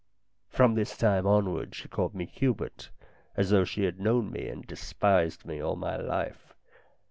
[0.49, 2.89] From this time onward she called me Hubert,
[3.37, 6.55] as though she had known me and despised me all my life.